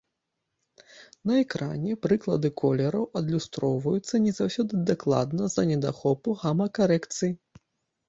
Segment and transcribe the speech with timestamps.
[1.31, 7.33] На экране прыклады колераў адлюстроўваюцца не заўсёды дакладна з-за недахопу гама-карэкцыі.